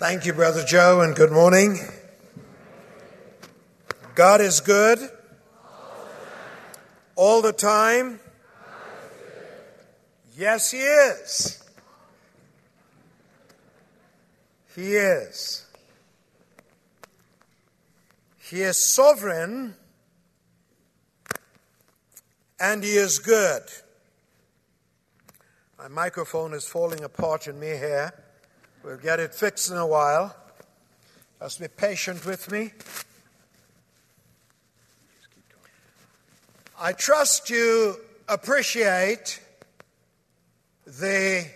[0.00, 1.78] Thank you, Brother Joe, and good morning.
[4.14, 4.98] God is good
[7.16, 8.18] all the time.
[10.34, 11.62] Yes, He is.
[14.74, 15.66] He is.
[18.38, 19.74] He is sovereign
[22.58, 23.64] and He is good.
[25.76, 28.14] My microphone is falling apart in me here.
[28.82, 30.34] We'll get it fixed in a while.
[31.38, 32.72] Just be patient with me.
[36.78, 37.96] I trust you
[38.26, 39.38] appreciate
[40.86, 41.46] the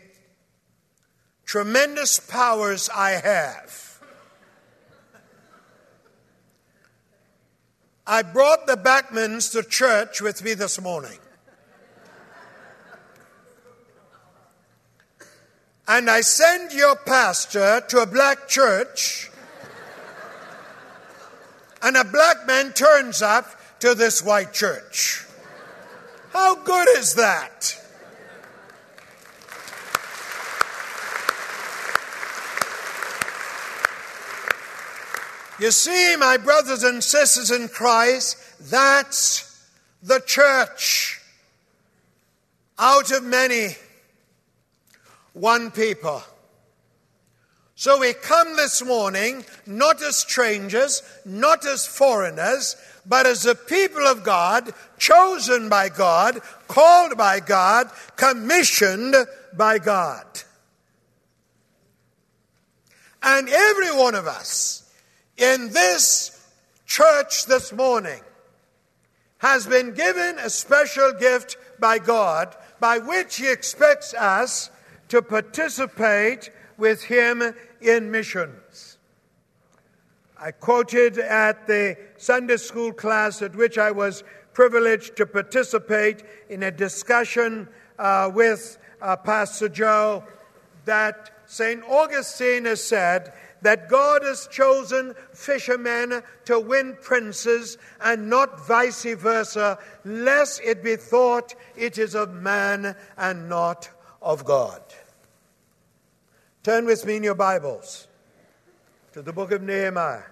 [1.46, 4.00] tremendous powers I have.
[8.06, 11.18] I brought the Backmans to church with me this morning.
[15.86, 19.30] And I send your pastor to a black church,
[21.82, 23.46] and a black man turns up
[23.80, 25.26] to this white church.
[26.32, 27.80] How good is that?
[35.60, 38.36] You see, my brothers and sisters in Christ,
[38.70, 39.64] that's
[40.02, 41.20] the church.
[42.76, 43.76] Out of many,
[45.34, 46.22] one people.
[47.76, 54.06] So we come this morning not as strangers, not as foreigners, but as the people
[54.06, 59.14] of God, chosen by God, called by God, commissioned
[59.52, 60.24] by God.
[63.22, 64.88] And every one of us
[65.36, 66.30] in this
[66.86, 68.20] church this morning
[69.38, 74.70] has been given a special gift by God by which He expects us
[75.14, 77.40] to participate with him
[77.80, 78.98] in missions.
[80.36, 86.64] I quoted at the Sunday school class at which I was privileged to participate in
[86.64, 90.24] a discussion uh, with uh, Pastor Joe
[90.84, 91.84] that St.
[91.84, 99.78] Augustine has said that God has chosen fishermen to win princes and not vice versa,
[100.04, 103.88] lest it be thought it is of man and not
[104.20, 104.82] of God.
[106.64, 108.08] Turn with me in your Bibles
[109.12, 110.22] to the book of Nehemiah.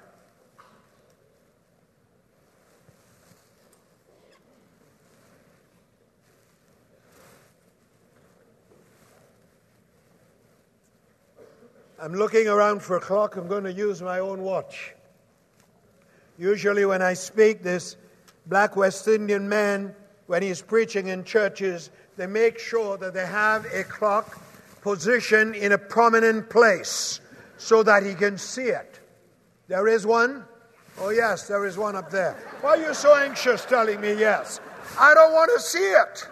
[12.00, 13.37] I'm looking around for a clock.
[13.37, 14.94] I'm going to use my own watch.
[16.38, 17.97] Usually, when I speak, this
[18.47, 19.94] black West Indian man,
[20.28, 24.41] when he's preaching in churches, they make sure that they have a clock
[24.82, 27.20] position in a prominent place
[27.56, 29.00] so that he can see it.
[29.69, 30.44] There is one?
[30.98, 32.34] Oh, yes, there is one up there.
[32.60, 34.60] Why are you so anxious telling me yes?
[34.98, 36.28] I don't want to see it.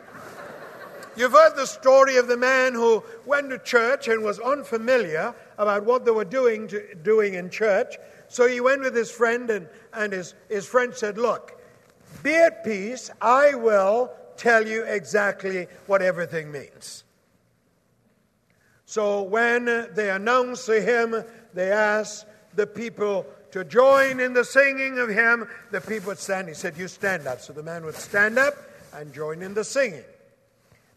[1.16, 5.84] You've heard the story of the man who went to church and was unfamiliar about
[5.84, 7.96] what they were doing, to, doing in church.
[8.28, 11.60] So he went with his friend, and, and his, his friend said, Look,
[12.22, 13.10] be at peace.
[13.20, 17.04] I will tell you exactly what everything means.
[18.90, 21.22] So when they announced the hymn,
[21.54, 25.48] they asked the people to join in the singing of hymn.
[25.70, 26.48] The people would stand.
[26.48, 27.40] He said, You stand up.
[27.40, 28.54] So the man would stand up
[28.92, 30.02] and join in the singing.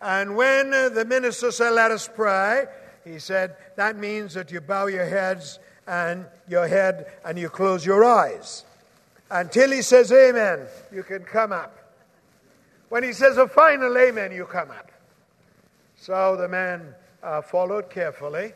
[0.01, 2.65] And when the minister said, Let us pray,
[3.05, 7.85] he said, That means that you bow your heads and your head and you close
[7.85, 8.65] your eyes.
[9.29, 11.77] Until he says amen, you can come up.
[12.89, 14.91] When he says a final amen, you come up.
[15.95, 18.53] So the man uh, followed carefully.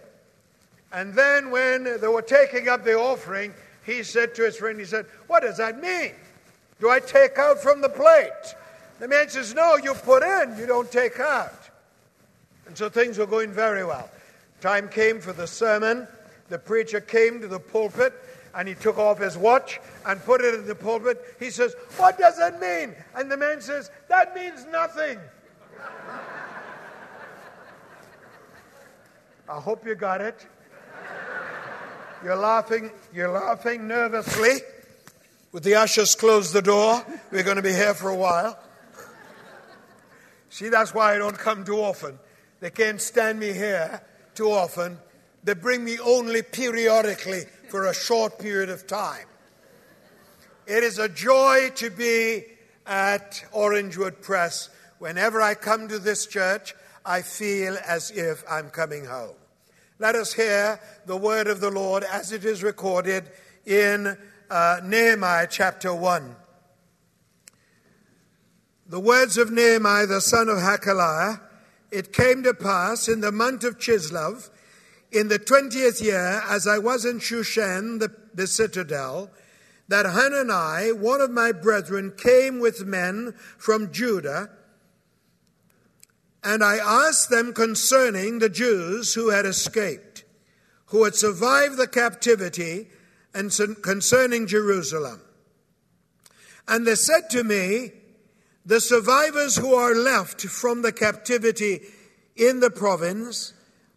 [0.91, 3.53] And then when they were taking up the offering,
[3.85, 6.13] he said to his friend, he said, What does that mean?
[6.79, 8.55] Do I take out from the plate?
[8.99, 11.69] The man says, No, you put in, you don't take out.
[12.67, 14.09] And so things were going very well.
[14.61, 16.07] Time came for the sermon.
[16.49, 18.13] The preacher came to the pulpit
[18.55, 21.35] and he took off his watch and put it in the pulpit.
[21.39, 22.95] He says, What does that mean?
[23.15, 25.19] And the man says, That means nothing.
[29.49, 30.45] I hope you got it.
[32.21, 34.57] You're laughing, you're laughing nervously.
[35.53, 37.01] With the ushers close the door,
[37.31, 38.59] we're going to be here for a while.
[40.49, 42.19] See, that's why I don't come too often.
[42.59, 44.01] They can't stand me here
[44.35, 44.97] too often.
[45.45, 49.27] They bring me only periodically for a short period of time.
[50.65, 52.43] It is a joy to be
[52.85, 54.69] at Orangewood Pres.
[54.99, 56.75] Whenever I come to this church,
[57.07, 59.37] I feel as if I'm coming home.
[59.97, 63.31] Let us hear the word of the Lord as it is recorded
[63.65, 64.17] in
[64.49, 66.35] uh, Nehemiah chapter 1.
[68.87, 71.39] The words of Nehemiah the son of Hachaliah
[71.91, 74.49] It came to pass in the month of Chislev,
[75.09, 79.31] in the twentieth year, as I was in Shushan, the, the citadel,
[79.87, 84.49] that Hanani, one of my brethren, came with men from Judah
[86.43, 90.23] and I asked them concerning the Jews who had escaped,
[90.87, 92.87] who had survived the captivity,
[93.33, 93.51] and
[93.81, 95.21] concerning Jerusalem.
[96.67, 97.91] And they said to me,
[98.65, 101.81] The survivors who are left from the captivity
[102.35, 103.53] in the province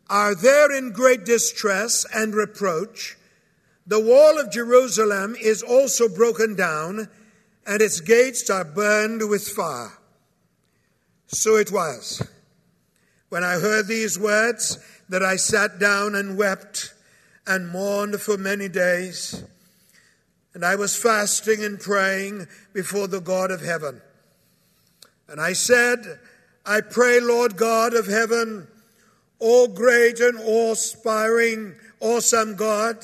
[0.09, 3.17] are there in great distress and reproach.
[3.87, 7.09] The wall of Jerusalem is also broken down,
[7.67, 9.93] and its gates are burned with fire.
[11.33, 12.23] So it was
[13.29, 14.79] when I heard these words,
[15.09, 16.95] that I sat down and wept
[17.47, 19.43] and mourned for many days.
[20.55, 24.01] And I was fasting and praying before the God of heaven.
[25.29, 26.19] And I said,
[26.67, 28.69] I pray, Lord God of heaven,
[29.41, 32.99] O great and awe-inspiring, awesome God,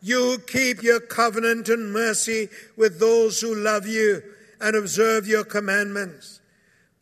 [0.00, 4.22] you keep your covenant and mercy with those who love you
[4.60, 6.35] and observe your commandments.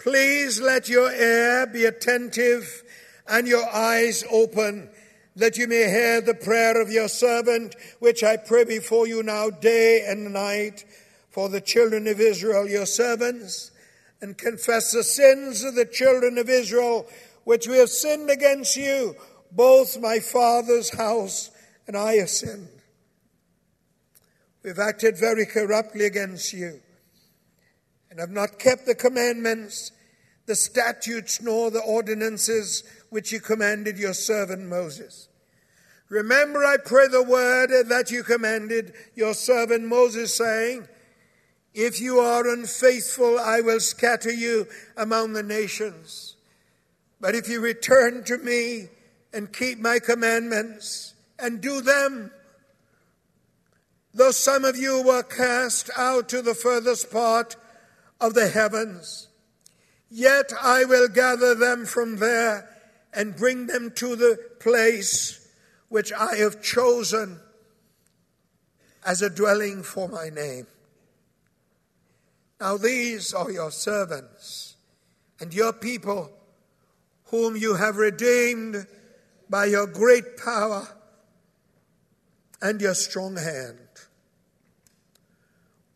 [0.05, 2.83] Please let your ear be attentive
[3.27, 4.91] and your eyes open,
[5.35, 9.49] that you may hear the prayer of your servant, which I pray before you now
[9.49, 10.85] day and night
[11.31, 13.71] for the children of Israel, your servants,
[14.21, 17.07] and confess the sins of the children of Israel,
[17.45, 19.17] which we have sinned against you.
[19.53, 21.51] Both my father's house
[21.87, 22.69] and I have sinned.
[24.63, 26.83] We've acted very corruptly against you
[28.15, 29.91] and have not kept the commandments,
[30.47, 35.29] the statutes, nor the ordinances which you commanded your servant Moses.
[36.09, 40.87] Remember, I pray, the word that you commanded your servant Moses, saying,
[41.75, 46.37] If you are unfaithful, I will scatter you among the nations.
[47.21, 48.91] But if you return to me
[49.33, 52.31] and keep my commandments and do them,
[54.13, 57.57] though some of you were cast out to the furthest part
[58.25, 59.29] of the heavens.
[60.11, 62.69] Yet I will gather them from there
[63.13, 65.47] and bring them to the place
[65.91, 67.39] which I have chosen
[69.05, 70.67] as a dwelling for my name.
[72.59, 74.77] Now these are your servants
[75.39, 76.31] and your people,
[77.25, 78.87] whom you have redeemed
[79.51, 80.89] by your great power
[82.63, 83.79] and your strong hand.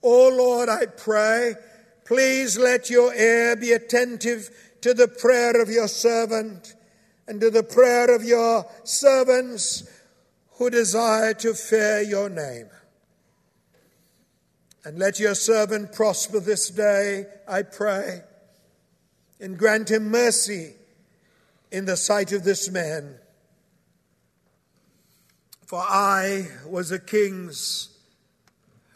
[0.03, 1.55] O Lord, I pray
[2.09, 4.49] Please let your ear be attentive
[4.81, 6.75] to the prayer of your servant
[7.27, 9.87] and to the prayer of your servants
[10.53, 12.71] who desire to fear your name.
[14.87, 18.23] And let your servant prosper this day, I pray,
[19.39, 20.77] and grant him mercy
[21.71, 23.17] in the sight of this man.
[25.67, 27.91] For I was a king's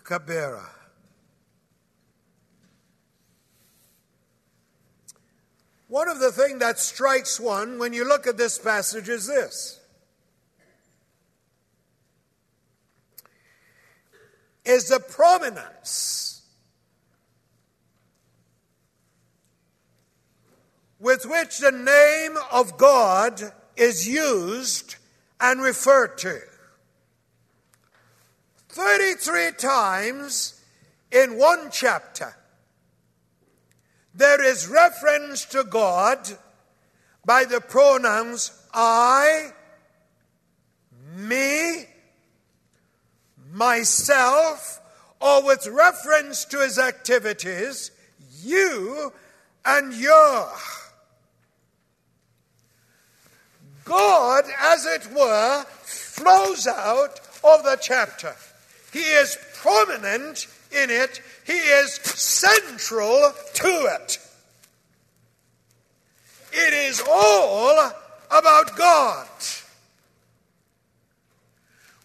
[0.02, 0.70] cupbearer.
[5.92, 9.78] One of the things that strikes one when you look at this passage is this.
[14.64, 16.46] Is the prominence
[20.98, 24.96] with which the name of God is used
[25.42, 26.40] and referred to.
[28.70, 30.58] 33 times
[31.10, 32.34] in one chapter
[34.14, 36.18] there is reference to God
[37.24, 39.50] by the pronouns I,
[41.16, 41.86] me,
[43.52, 44.80] myself,
[45.20, 47.90] or with reference to his activities,
[48.42, 49.12] you
[49.64, 50.48] and your.
[53.84, 58.34] God, as it were, flows out of the chapter.
[58.92, 64.18] He is prominent in it, He is central to it.
[66.52, 67.90] It is all
[68.30, 69.26] about God.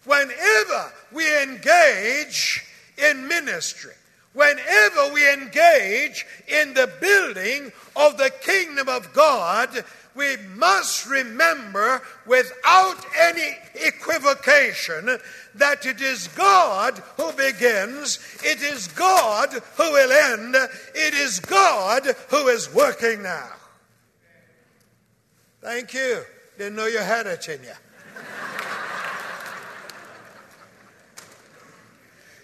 [0.04, 2.64] Whenever we engage
[2.96, 3.92] in ministry,
[4.32, 9.84] whenever we engage in the building of the kingdom of God,
[10.18, 13.56] we must remember without any
[13.86, 15.18] equivocation
[15.54, 20.56] that it is God who begins, it is God who will end,
[20.94, 23.52] it is God who is working now.
[25.60, 26.22] Thank you.
[26.58, 27.70] Didn't know you had it in you.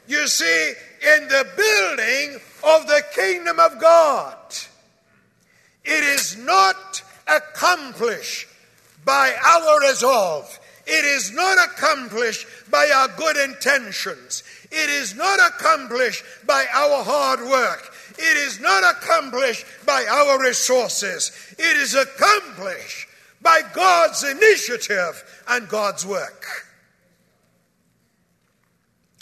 [0.06, 0.72] you see,
[1.16, 4.36] in the building of the kingdom of God,
[5.84, 8.48] it is not accomplished
[9.04, 10.58] by our resolve.
[10.86, 14.42] It is not accomplished by our good intentions.
[14.70, 17.94] It is not accomplished by our hard work.
[18.18, 21.32] It is not accomplished by our resources.
[21.58, 23.08] It is accomplished
[23.40, 26.46] by God's initiative and God's work.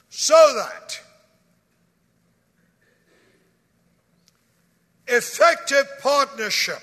[0.09, 1.01] So that
[5.07, 6.81] effective partnership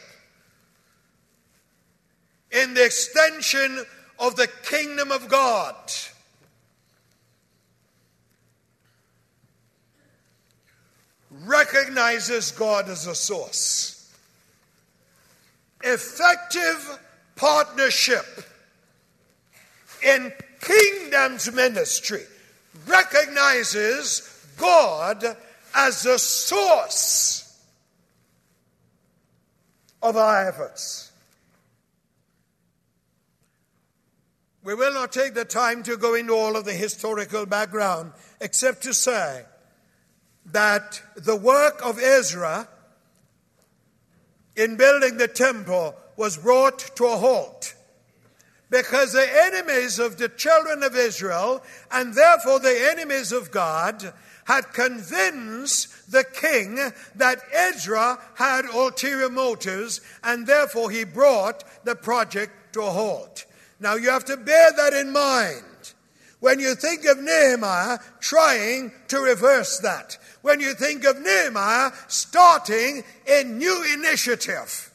[2.52, 3.84] in the extension
[4.18, 5.76] of the kingdom of God
[11.46, 14.14] recognizes God as a source.
[15.84, 17.00] Effective
[17.36, 18.26] partnership
[20.04, 22.24] in kingdom's ministry
[22.88, 25.24] recognizes God
[25.74, 27.58] as the source
[30.02, 31.09] of our efforts.
[34.70, 38.84] We will not take the time to go into all of the historical background, except
[38.84, 39.46] to say
[40.46, 42.68] that the work of Ezra
[44.56, 47.74] in building the temple was brought to a halt
[48.70, 54.14] because the enemies of the children of Israel and therefore the enemies of God
[54.46, 56.76] had convinced the king
[57.16, 63.46] that Ezra had ulterior motives and therefore he brought the project to a halt.
[63.80, 65.64] Now you have to bear that in mind
[66.40, 73.04] when you think of Nehemiah trying to reverse that when you think of Nehemiah starting
[73.28, 74.92] a new initiative.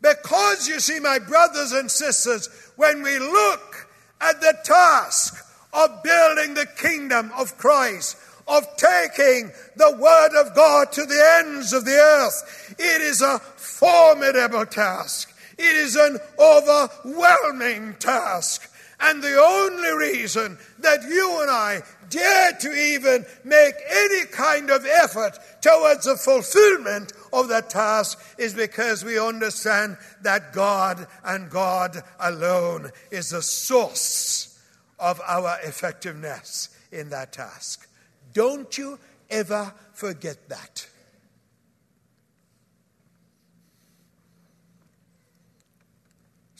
[0.00, 3.86] Because you see, my brothers and sisters, when we look
[4.20, 8.16] at the task of building the kingdom of Christ,
[8.48, 13.38] of taking the word of God to the ends of the earth, it is a
[13.38, 15.32] formidable task.
[15.62, 18.72] It is an overwhelming task.
[18.98, 24.86] And the only reason that you and I dare to even make any kind of
[24.86, 32.02] effort towards the fulfillment of that task is because we understand that God and God
[32.18, 34.58] alone is the source
[34.98, 37.86] of our effectiveness in that task.
[38.32, 38.98] Don't you
[39.28, 40.86] ever forget that.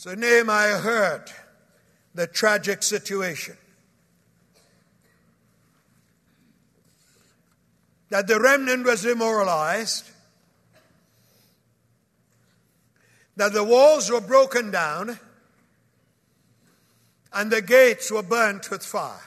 [0.01, 1.25] So Nehemiah heard
[2.15, 3.55] the tragic situation.
[8.09, 10.09] That the remnant was demoralized,
[13.37, 15.19] that the walls were broken down,
[17.35, 19.21] and the gates were burnt with fire.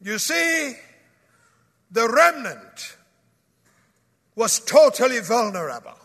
[0.00, 0.76] You see,
[1.90, 2.98] the remnant
[4.36, 6.01] was totally vulnerable.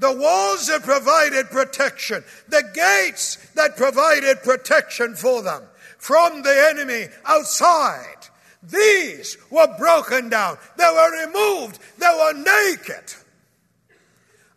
[0.00, 5.62] The walls that provided protection, the gates that provided protection for them
[5.98, 8.16] from the enemy outside,
[8.62, 10.56] these were broken down.
[10.78, 11.78] They were removed.
[11.98, 13.14] They were naked.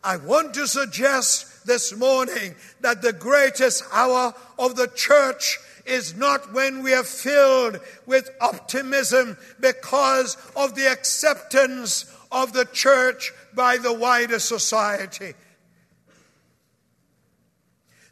[0.02, 6.54] I want to suggest this morning that the greatest hour of the church is not
[6.54, 13.94] when we are filled with optimism because of the acceptance of the church by the
[13.94, 15.34] wider society.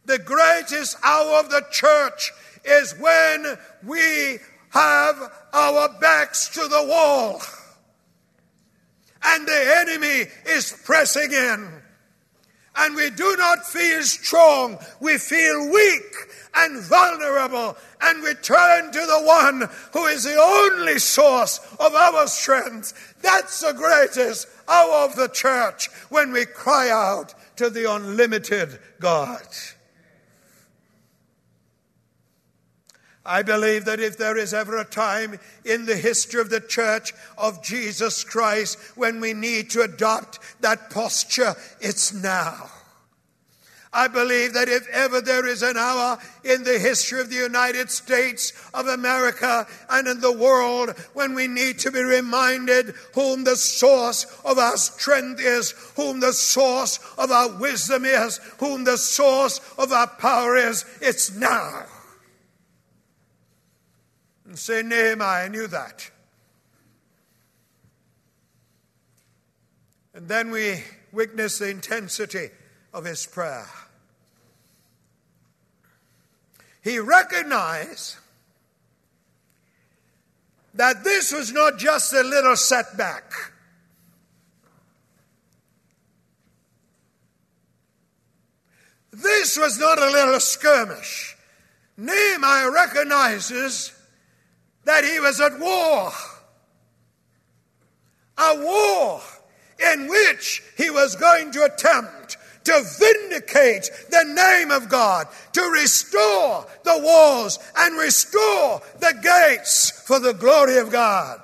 [0.05, 2.31] The greatest hour of the church
[2.65, 7.41] is when we have our backs to the wall
[9.23, 11.81] and the enemy is pressing in.
[12.75, 16.15] And we do not feel strong, we feel weak
[16.55, 22.27] and vulnerable, and we turn to the one who is the only source of our
[22.27, 23.15] strength.
[23.21, 29.45] That's the greatest hour of the church when we cry out to the unlimited God.
[33.25, 37.13] I believe that if there is ever a time in the history of the church
[37.37, 42.71] of Jesus Christ when we need to adopt that posture, it's now.
[43.93, 47.91] I believe that if ever there is an hour in the history of the United
[47.91, 53.57] States of America and in the world when we need to be reminded whom the
[53.57, 59.59] source of our strength is, whom the source of our wisdom is, whom the source
[59.77, 61.85] of our power is, it's now.
[64.51, 66.11] And say, Nehemiah knew that.
[70.13, 72.49] And then we witness the intensity
[72.93, 73.65] of his prayer.
[76.83, 78.17] he recognized
[80.73, 83.31] that this was not just a little setback.
[89.13, 91.37] This was not a little skirmish.
[91.95, 93.93] Nehemiah recognizes
[94.85, 96.11] that he was at war.
[98.37, 99.21] A war
[99.93, 106.65] in which he was going to attempt to vindicate the name of God, to restore
[106.83, 111.39] the walls and restore the gates for the glory of God.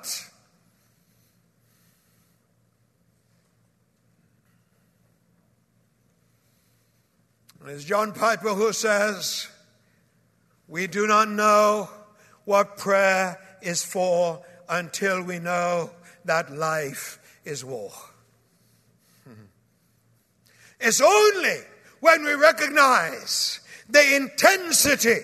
[7.66, 9.46] It's John Piper who says,
[10.68, 11.90] We do not know
[12.48, 14.40] what prayer is for
[14.70, 15.90] until we know
[16.24, 17.92] that life is war.
[20.80, 21.58] It's only
[22.00, 25.20] when we recognize the intensity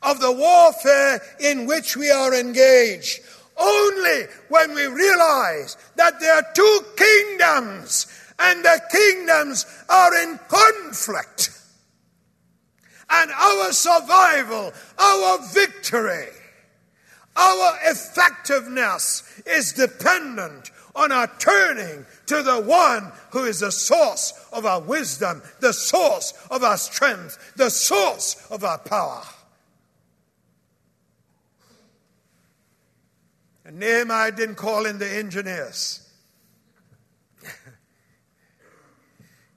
[0.00, 3.18] of the warfare in which we are engaged,
[3.56, 8.06] only when we realize that there are two kingdoms
[8.38, 11.55] and the kingdoms are in conflict.
[13.08, 16.28] And our survival, our victory,
[17.36, 24.64] our effectiveness is dependent on our turning to the one who is the source of
[24.64, 29.22] our wisdom, the source of our strength, the source of our power.
[33.66, 36.08] And Nehemiah didn't call in the engineers.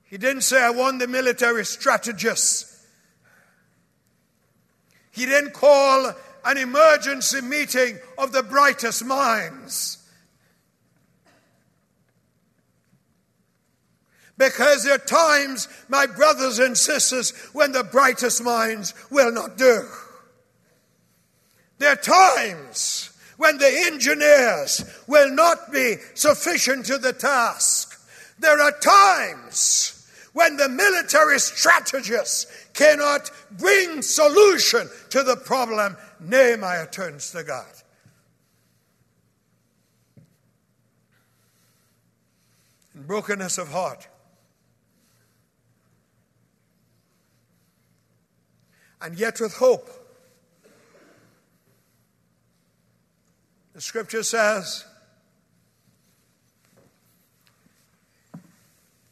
[0.04, 2.69] he didn't say, I want the military strategists.
[5.20, 6.14] He didn't call
[6.46, 9.98] an emergency meeting of the brightest minds.
[14.38, 19.86] Because there are times, my brothers and sisters, when the brightest minds will not do.
[21.76, 28.00] There are times when the engineers will not be sufficient to the task.
[28.38, 29.99] There are times
[30.32, 35.96] when the military strategists cannot bring solution to the problem.
[36.20, 37.66] Nehemiah turns to God.
[42.94, 44.06] In brokenness of heart,
[49.00, 49.88] and yet with hope.
[53.72, 54.84] The scripture says,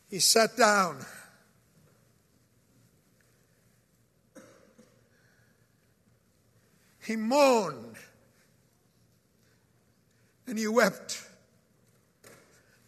[0.08, 1.04] He sat down.
[7.04, 7.96] He moaned
[10.46, 11.26] and he wept.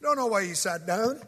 [0.03, 1.21] Don't know why he sat down.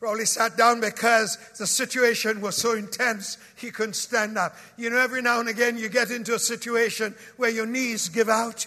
[0.00, 4.56] Probably sat down because the situation was so intense he couldn't stand up.
[4.76, 8.28] You know, every now and again you get into a situation where your knees give
[8.28, 8.66] out,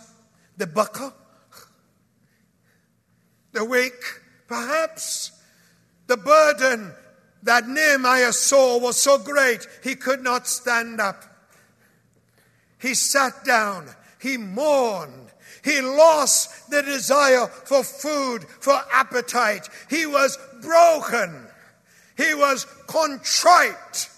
[0.58, 1.14] the buckle,
[3.52, 4.04] the wake,
[4.48, 5.32] perhaps.
[6.08, 6.94] The burden
[7.44, 11.24] that Nehemiah saw was so great he could not stand up.
[12.80, 13.90] He sat down,
[14.20, 15.32] he mourned,
[15.64, 19.70] he lost the desire for food, for appetite.
[19.90, 21.48] He was broken.
[22.18, 24.10] He was contrite.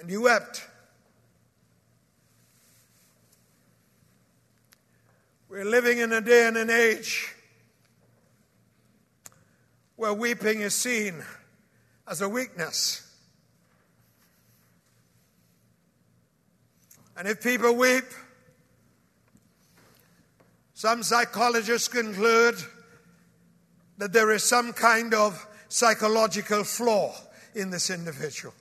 [0.00, 0.66] And he wept.
[5.50, 7.31] We're living in a day and an age
[10.02, 11.22] where weeping is seen
[12.08, 13.08] as a weakness.
[17.16, 18.02] And if people weep,
[20.74, 22.56] some psychologists conclude
[23.98, 27.14] that there is some kind of psychological flaw
[27.54, 28.54] in this individual.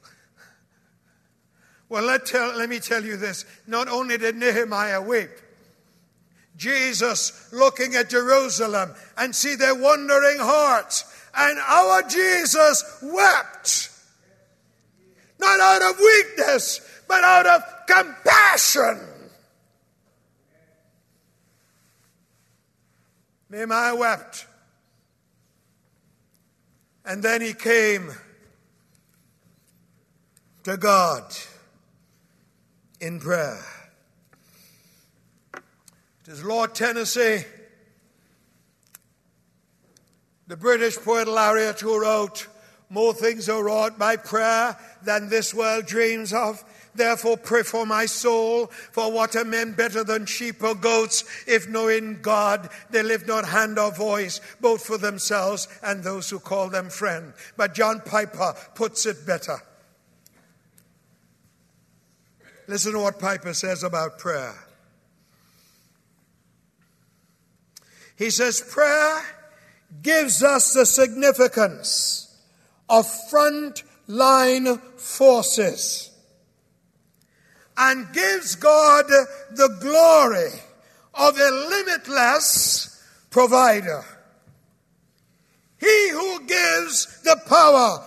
[1.89, 3.45] Well, let, tell, let me tell you this.
[3.65, 5.31] Not only did Nehemiah weep,
[6.55, 13.89] Jesus looking at Jerusalem and see their wandering hearts, and our Jesus wept.
[15.39, 18.99] Not out of weakness, but out of compassion.
[23.49, 24.45] Nehemiah wept.
[27.03, 28.11] And then he came
[30.63, 31.35] to God
[32.99, 33.59] in prayer.
[35.53, 37.43] It is Lord Tennyson,
[40.51, 42.45] the British poet laureate who wrote,
[42.89, 46.61] More things are wrought by prayer than this world dreams of.
[46.93, 48.67] Therefore, pray for my soul.
[48.67, 53.45] For what are men better than sheep or goats, if knowing God they live not
[53.45, 57.31] hand or voice, both for themselves and those who call them friend?
[57.55, 59.57] But John Piper puts it better.
[62.67, 64.55] Listen to what Piper says about prayer.
[68.17, 69.23] He says, Prayer
[70.01, 72.35] gives us the significance
[72.89, 76.11] of front line forces
[77.77, 80.51] and gives God the glory
[81.13, 84.03] of a limitless provider.
[85.79, 88.03] He who gives the power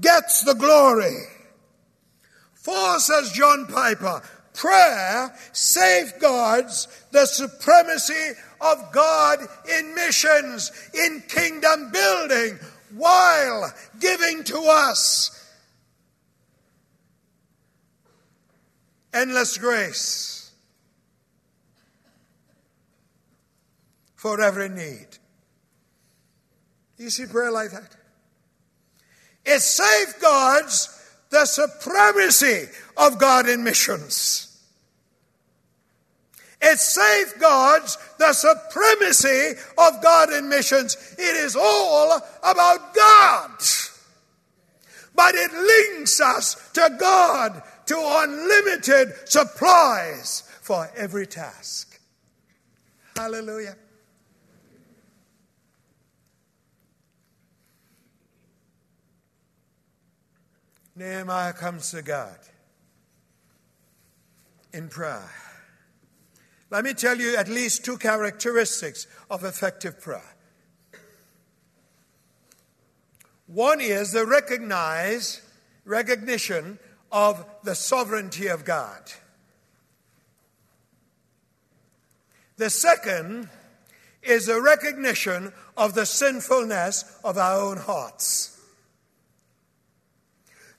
[0.00, 1.16] gets the glory.
[2.54, 4.22] For, says John Piper,
[4.54, 9.40] prayer safeguards the supremacy of God
[9.78, 12.58] in missions, in kingdom building,
[12.94, 15.32] while giving to us
[19.12, 20.52] endless grace
[24.14, 25.06] for every need.
[26.98, 27.94] You see prayer like that?
[29.44, 30.92] It safeguards
[31.30, 32.64] the supremacy
[32.96, 34.45] of God in missions.
[36.60, 40.96] It safeguards the supremacy of God in missions.
[41.18, 43.50] It is all about God.
[45.14, 52.00] But it links us to God to unlimited supplies for every task.
[53.16, 53.76] Hallelujah.
[60.96, 62.38] Nehemiah comes to God
[64.72, 65.30] in prayer.
[66.70, 70.34] Let me tell you at least two characteristics of effective prayer.
[73.46, 75.42] One is the recognize,
[75.84, 76.78] recognition
[77.12, 79.12] of the sovereignty of God.
[82.56, 83.48] The second
[84.22, 88.60] is a recognition of the sinfulness of our own hearts.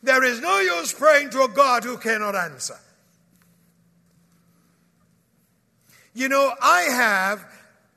[0.03, 2.77] There is no use praying to a God who cannot answer.
[6.17, 7.45] You know, I have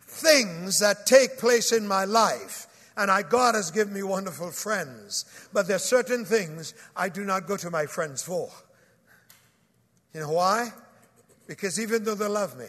[0.02, 5.24] things that take place in my life, and I, God has given me wonderful friends,
[5.54, 8.50] but there are certain things I do not go to my friends for.
[10.12, 10.68] You know why?
[11.46, 12.66] Because even though they love me,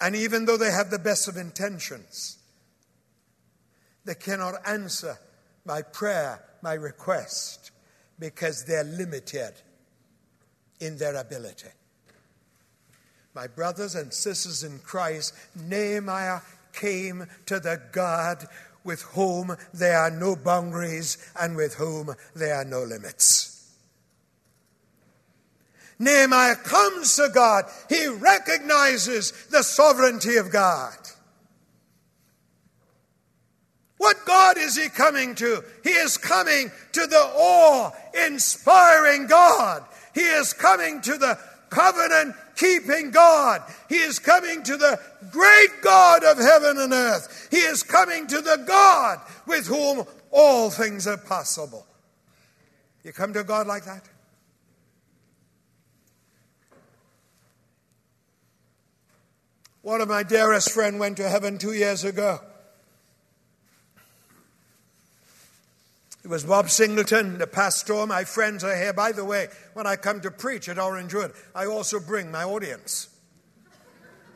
[0.00, 2.38] and even though they have the best of intentions,
[4.06, 5.18] they cannot answer
[5.66, 7.70] my prayer, my request,
[8.18, 9.52] because they're limited
[10.80, 11.68] in their ability
[13.34, 16.40] my brothers and sisters in Christ, Nehemiah
[16.72, 18.46] came to the God
[18.84, 23.50] with whom there are no boundaries and with whom there are no limits.
[25.98, 27.64] Nehemiah comes to God.
[27.88, 30.96] He recognizes the sovereignty of God.
[33.96, 35.64] What God is he coming to?
[35.82, 37.90] He is coming to the awe
[38.26, 39.84] inspiring God.
[40.14, 41.38] He is coming to the
[41.70, 43.62] covenant keeping God.
[43.88, 47.48] He is coming to the great God of heaven and earth.
[47.50, 51.86] He is coming to the God with whom all things are possible.
[53.02, 54.08] You come to God like that?
[59.82, 62.40] One of my dearest friends went to heaven two years ago.
[66.24, 68.06] It was Bob Singleton, the pastor.
[68.06, 68.94] My friends are here.
[68.94, 73.08] By the way, when I come to preach at Orangewood, I also bring my audience.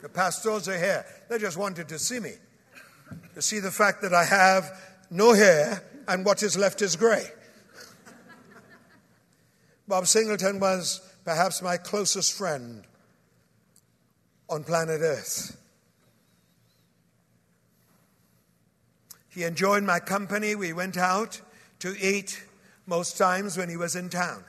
[0.02, 1.04] The pastors are here.
[1.28, 2.32] They just wanted to see me,
[3.34, 4.70] to see the fact that I have
[5.10, 7.26] no hair and what is left is gray.
[9.86, 12.84] Bob Singleton was perhaps my closest friend
[14.50, 15.56] on planet Earth.
[19.28, 20.54] He enjoyed my company.
[20.54, 21.40] We went out
[21.78, 22.42] to eat
[22.86, 24.44] most times when he was in town.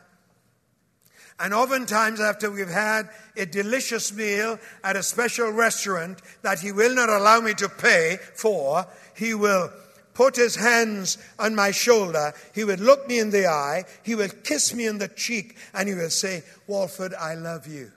[1.40, 6.94] And oftentimes, after we've had a delicious meal at a special restaurant that he will
[6.94, 9.72] not allow me to pay for, he will
[10.14, 12.34] put his hands on my shoulder.
[12.54, 13.86] He will look me in the eye.
[14.04, 15.56] He will kiss me in the cheek.
[15.74, 17.94] And he will say, Walford, I love you.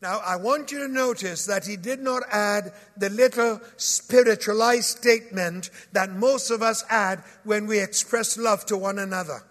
[0.00, 5.70] Now, I want you to notice that he did not add the little spiritualized statement
[5.92, 9.42] that most of us add when we express love to one another.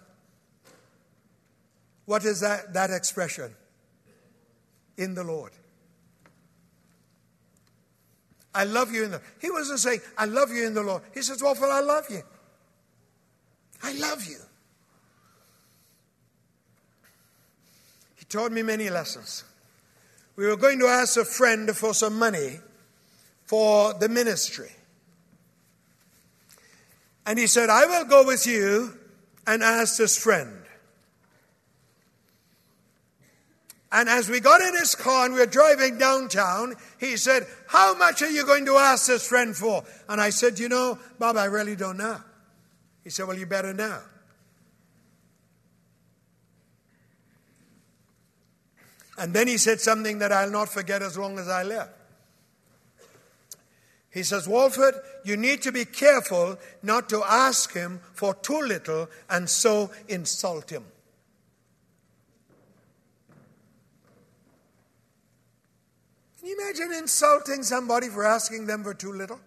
[2.06, 3.54] What is that, that expression?
[4.96, 5.52] In the Lord.
[8.54, 11.02] I love you in the He wasn't saying, I love you in the Lord.
[11.12, 12.22] He says, Well, I love you.
[13.82, 14.38] I love you.
[18.14, 19.44] He taught me many lessons.
[20.36, 22.60] We were going to ask a friend for some money
[23.44, 24.70] for the ministry.
[27.26, 28.98] And he said, I will go with you
[29.46, 30.63] and ask this friend.
[33.94, 37.94] And as we got in his car and we were driving downtown, he said, How
[37.94, 39.84] much are you going to ask this friend for?
[40.08, 42.20] And I said, You know, Bob, I really don't know.
[43.04, 44.00] He said, Well, you better know.
[49.16, 51.88] And then he said something that I'll not forget as long as I live.
[54.10, 59.08] He says, Walford, you need to be careful not to ask him for too little
[59.30, 60.84] and so insult him.
[66.44, 69.40] Can you imagine insulting somebody for asking them for too little?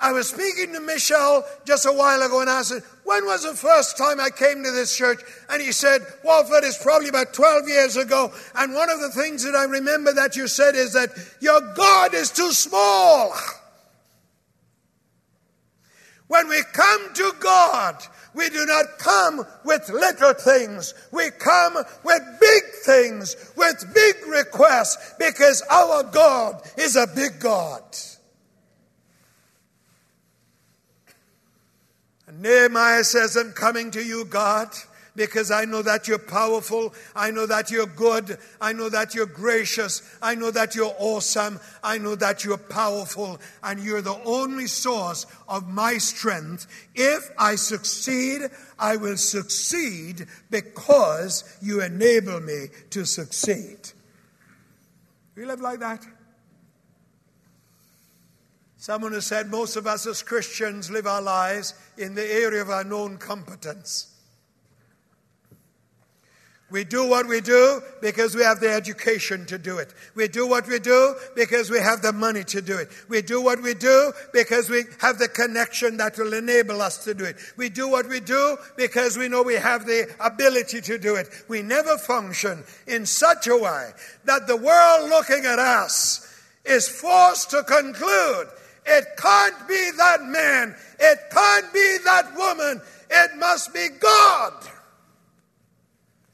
[0.00, 3.52] I was speaking to Michelle just a while ago and I said, When was the
[3.52, 5.20] first time I came to this church?
[5.50, 8.32] And he said, Walford, it's probably about 12 years ago.
[8.54, 11.10] And one of the things that I remember that you said is that
[11.40, 13.34] your God is too small.
[16.28, 18.02] When we come to God,
[18.34, 20.94] we do not come with little things.
[21.12, 27.82] We come with big things, with big requests, because our God is a big God.
[32.26, 34.68] And Nehemiah says, I'm coming to you, God,
[35.16, 36.94] because I know that you're powerful.
[37.14, 38.38] I know that you're good.
[38.60, 40.02] I know that you're gracious.
[40.20, 41.60] I know that you're awesome.
[41.82, 43.40] I know that you're powerful.
[43.62, 46.66] And you're the only source of my strength.
[46.94, 48.42] If I succeed,
[48.78, 53.78] I will succeed because you enable me to succeed.
[55.36, 56.04] We live like that.
[58.76, 62.68] Someone has said most of us as Christians live our lives in the area of
[62.68, 64.13] our known competence.
[66.74, 69.94] We do what we do because we have the education to do it.
[70.16, 72.88] We do what we do because we have the money to do it.
[73.08, 77.14] We do what we do because we have the connection that will enable us to
[77.14, 77.36] do it.
[77.56, 81.28] We do what we do because we know we have the ability to do it.
[81.46, 83.92] We never function in such a way
[84.24, 86.28] that the world looking at us
[86.64, 88.48] is forced to conclude
[88.84, 90.74] it can't be that man.
[90.98, 92.82] It can't be that woman.
[93.08, 94.54] It must be God.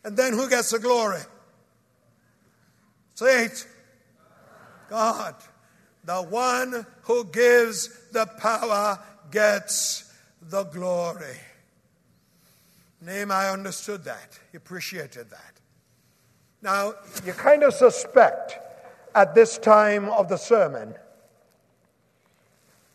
[0.05, 1.21] And then who gets the glory?
[3.15, 3.67] Say it.
[4.89, 5.35] God.
[6.05, 8.99] The one who gives the power
[9.31, 11.37] gets the glory.
[13.03, 14.39] Nehemiah understood that.
[14.51, 15.61] He appreciated that.
[16.63, 18.59] Now, you kind of suspect
[19.15, 20.95] at this time of the sermon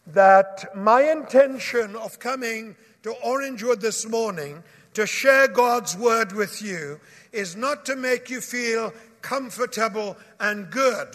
[0.07, 4.63] that my intention of coming to Orangewood this morning
[4.95, 6.99] to share God's word with you
[7.31, 11.09] is not to make you feel comfortable and good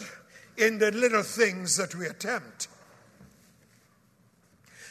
[0.57, 2.69] in the little things that we attempt.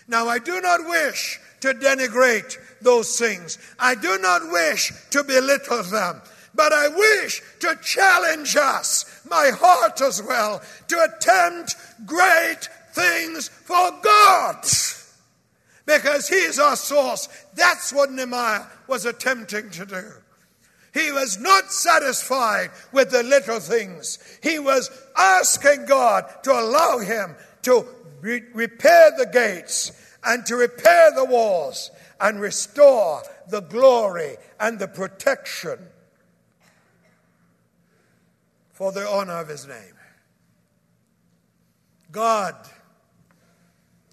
[0.07, 3.59] Now, I do not wish to denigrate those things.
[3.77, 6.21] I do not wish to belittle them.
[6.55, 11.75] But I wish to challenge us, my heart as well, to attempt
[12.07, 14.65] great things for God
[15.89, 17.27] because He is our source.
[17.55, 20.03] That's what Nehemiah was attempting to do.
[20.93, 24.19] He was not satisfied with the little things.
[24.41, 27.85] He was asking God to allow him to
[28.21, 29.91] re- repair the gates
[30.23, 35.79] and to repair the walls and restore the glory and the protection
[38.73, 39.93] for the honor of his name.
[42.11, 42.55] God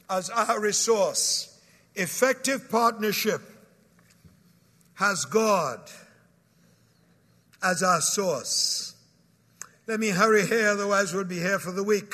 [0.08, 1.55] as our resource.
[1.96, 3.40] Effective partnership
[4.94, 5.80] has God
[7.62, 8.94] as our source.
[9.86, 12.12] Let me hurry here, otherwise, we'll be here for the week.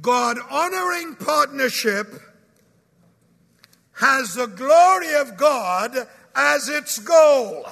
[0.00, 2.06] God honoring partnership
[3.94, 5.96] has the glory of God
[6.34, 7.66] as its goal.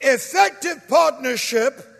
[0.00, 1.93] Effective partnership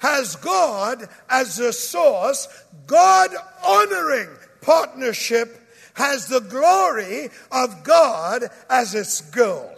[0.00, 2.48] has God as the source,
[2.86, 3.30] God
[3.64, 4.30] honoring
[4.62, 9.74] partnership has the glory of God as its goal.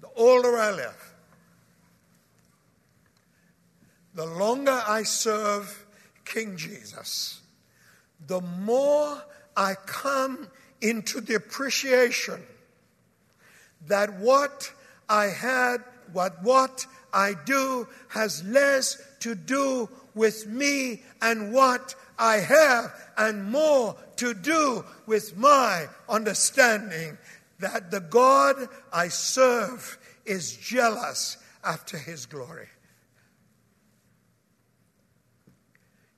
[0.00, 1.12] The older I live,
[4.14, 5.84] the longer I serve
[6.24, 7.40] King Jesus,
[8.28, 9.20] the more
[9.56, 10.46] I come
[10.80, 12.40] into the appreciation
[13.88, 14.72] that what
[15.08, 22.36] I had what, what I do has less to do with me and what I
[22.36, 27.18] have, and more to do with my understanding
[27.58, 32.68] that the God I serve is jealous after his glory.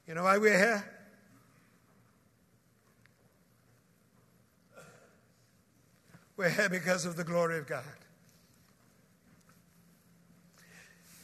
[0.06, 0.84] You know why we're here?
[6.36, 7.84] We're here because of the glory of God.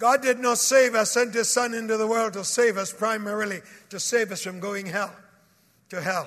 [0.00, 3.60] God did not save us, sent His Son into the world to save us, primarily
[3.90, 5.14] to save us from going hell
[5.90, 6.26] to hell.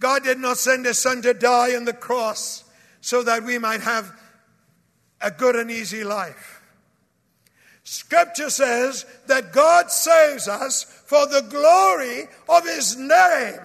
[0.00, 2.64] God did not send His Son to die on the cross
[3.02, 4.10] so that we might have
[5.20, 6.62] a good and easy life.
[7.84, 13.60] Scripture says that God saves us for the glory of His name.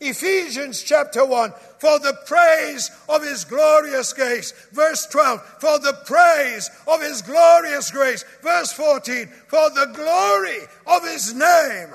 [0.00, 4.52] Ephesians chapter 1, for the praise of his glorious grace.
[4.72, 8.24] Verse 12, for the praise of his glorious grace.
[8.42, 11.88] Verse 14, for the glory of his name.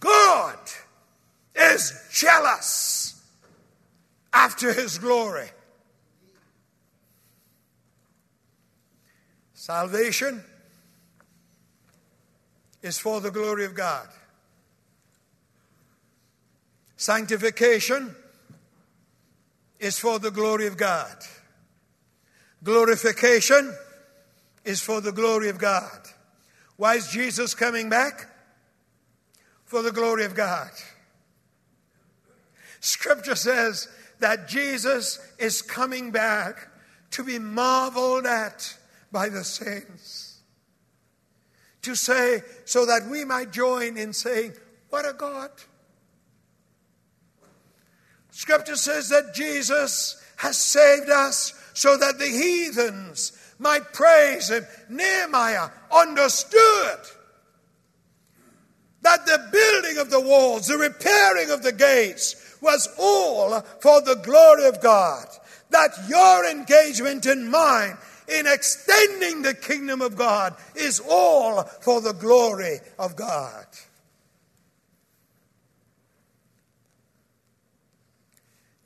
[0.00, 0.58] God
[1.54, 3.22] is jealous
[4.32, 5.48] after his glory.
[9.52, 10.42] Salvation
[12.82, 14.08] is for the glory of God.
[16.96, 18.14] Sanctification
[19.78, 21.16] is for the glory of God.
[22.62, 23.74] Glorification
[24.64, 25.98] is for the glory of God.
[26.76, 28.26] Why is Jesus coming back?
[29.64, 30.70] For the glory of God.
[32.80, 33.88] Scripture says
[34.18, 36.68] that Jesus is coming back
[37.12, 38.76] to be marveled at
[39.10, 40.29] by the saints
[41.82, 44.52] to say, so that we might join in saying,
[44.90, 45.50] What a God!
[48.30, 54.66] Scripture says that Jesus has saved us so that the heathens might praise him.
[54.88, 56.98] Nehemiah understood
[59.02, 64.16] that the building of the walls, the repairing of the gates was all for the
[64.16, 65.26] glory of God.
[65.70, 67.96] That your engagement and mine
[68.30, 73.66] in extending the kingdom of God is all for the glory of God.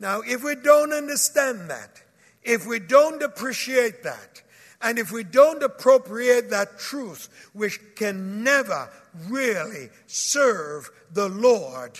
[0.01, 2.03] Now, if we don't understand that,
[2.43, 4.43] if we don't appreciate that,
[4.83, 8.91] and if we don't appropriate that truth, which can never
[9.29, 11.99] really serve the Lord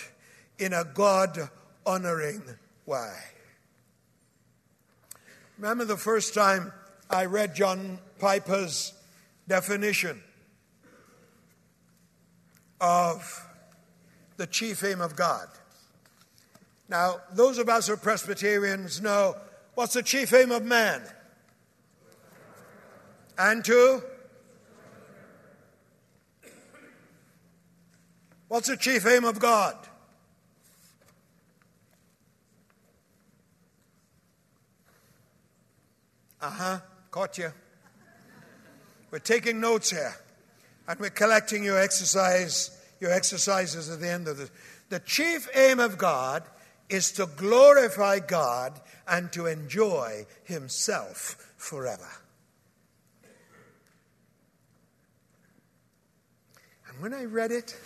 [0.59, 1.49] in a God
[1.85, 2.43] honoring
[2.85, 3.15] way.
[5.57, 6.71] Remember the first time
[7.09, 8.93] I read John Piper's
[9.47, 10.21] definition
[12.81, 13.47] of
[14.37, 15.47] the chief aim of God.
[16.89, 19.35] Now, those of us who are Presbyterians know
[19.75, 21.01] what's the chief aim of man?
[23.37, 24.03] And to?
[28.47, 29.75] What's the chief aim of God?
[36.41, 36.79] Uh huh.
[37.15, 37.53] Caught you.
[39.09, 40.17] We're taking notes here,
[40.85, 44.51] and we're collecting your exercise, your exercises at the end of this.
[44.89, 46.43] The chief aim of God
[46.89, 52.09] is to glorify God and to enjoy Himself forever.
[56.89, 57.79] And when I read it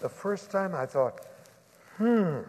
[0.00, 1.26] the first time, I thought,
[1.96, 2.42] hmm.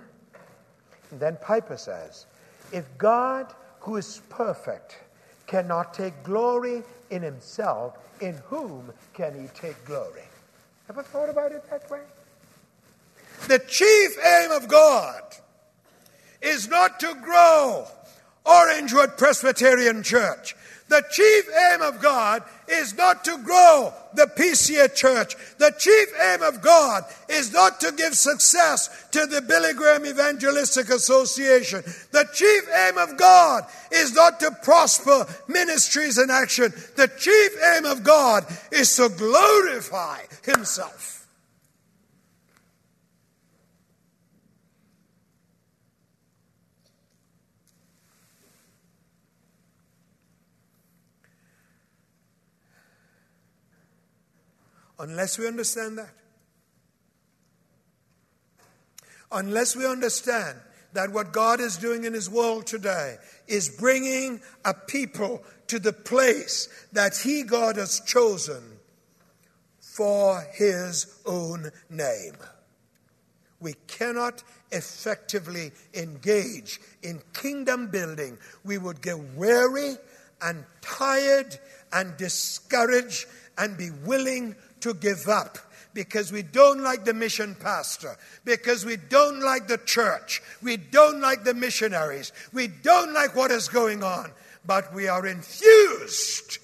[1.10, 2.28] And then Piper says,
[2.72, 5.00] if God, who is perfect,
[5.48, 10.24] cannot take glory in himself, in whom can he take glory?
[10.90, 12.02] Ever thought about it that way?
[13.48, 15.24] The chief aim of God
[16.42, 17.88] is not to grow
[18.46, 20.56] Orangewood Presbyterian Church.
[20.90, 25.36] The chief aim of God is not to grow the PCA church.
[25.58, 30.90] The chief aim of God is not to give success to the Billy Graham Evangelistic
[30.90, 31.84] Association.
[32.12, 36.74] The chief aim of God is not to prosper ministries in action.
[36.96, 41.17] The chief aim of God is to glorify Himself.
[55.00, 56.10] Unless we understand that.
[59.32, 60.58] Unless we understand
[60.94, 63.18] that what God is doing in His world today
[63.48, 68.64] is bringing a people to the place that He, God, has chosen
[69.80, 72.34] for His own name.
[73.60, 78.38] we cannot effectively engage in kingdom building.
[78.64, 79.96] We would get weary
[80.42, 81.58] and tired
[81.92, 83.26] and discouraged
[83.58, 84.56] and be willing
[84.88, 85.58] to give up
[85.94, 88.16] because we don't like the mission pastor,
[88.46, 93.52] because we don't like the church, we don't like the missionaries, we don't like what
[93.52, 94.32] is going on,
[94.66, 96.60] but we are infused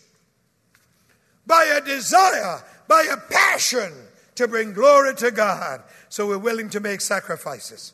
[1.48, 3.92] by a desire, by a passion
[4.36, 5.82] to bring glory to God.
[6.10, 7.94] So we're willing to make sacrifices.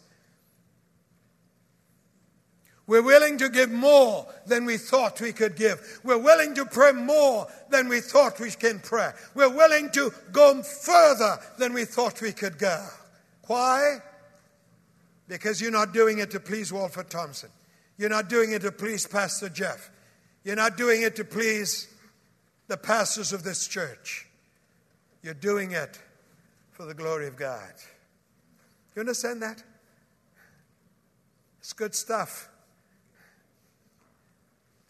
[2.90, 6.00] We're willing to give more than we thought we could give.
[6.04, 9.12] We're willing to pray more than we thought we can pray.
[9.36, 12.84] We're willing to go further than we thought we could go.
[13.46, 13.98] Why?
[15.28, 17.52] Because you're not doing it to please Walford Thompson.
[18.00, 19.92] You're not doing it to please Pastor Jeff.
[20.44, 21.94] You're not doing it to please
[22.70, 24.26] the pastors of this church.
[25.22, 26.00] You're doing it
[26.72, 27.72] for the glory of God.
[28.96, 29.62] You understand that?
[31.60, 32.49] It's good stuff.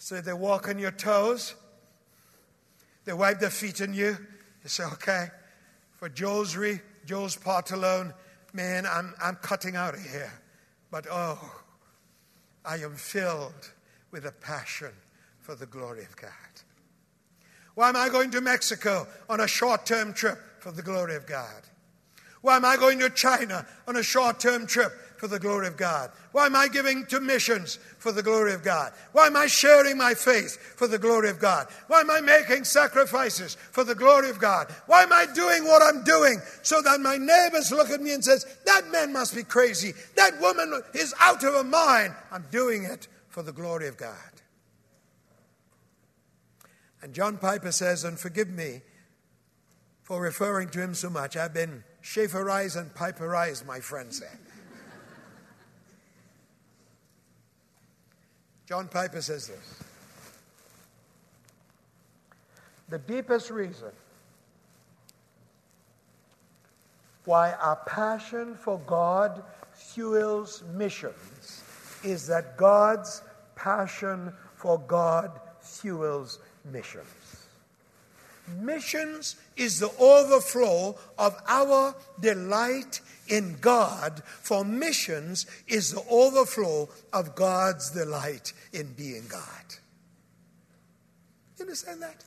[0.09, 1.53] So they walk on your toes.
[3.05, 4.17] They wipe their feet on you.
[4.63, 5.27] You say, okay,
[5.97, 8.15] for Joe's, re, Joe's part alone,
[8.51, 10.33] man, I'm, I'm cutting out of here.
[10.89, 11.61] But oh,
[12.65, 13.71] I am filled
[14.09, 14.93] with a passion
[15.41, 16.31] for the glory of God.
[17.75, 21.27] Why am I going to Mexico on a short term trip for the glory of
[21.27, 21.61] God?
[22.41, 25.75] Why am I going to China on a short term trip for the glory of
[25.75, 26.11] God?
[26.31, 28.93] Why am I giving to missions for the glory of God?
[29.11, 31.67] Why am I sharing my faith for the glory of God?
[31.87, 34.73] Why am I making sacrifices for the glory of God?
[34.87, 38.23] Why am I doing what I'm doing so that my neighbors look at me and
[38.23, 39.93] says, "That man must be crazy.
[40.15, 44.15] That woman is out of her mind." I'm doing it for the glory of God.
[47.01, 48.81] And John Piper says, and forgive me
[50.03, 51.37] for referring to him so much.
[51.37, 54.39] I've been Schaefferized and Piperized, my friend said.
[58.69, 59.83] John Piper says this
[62.89, 63.89] The deepest reason
[67.25, 69.41] why our passion for God
[69.73, 71.63] fuels missions
[72.03, 73.23] is that God's
[73.55, 76.37] passion for God fuels
[76.71, 77.07] missions.
[78.59, 87.35] Missions is the overflow of our delight in God, for missions is the overflow of
[87.35, 89.41] God's delight in being God.
[91.57, 92.23] You understand that?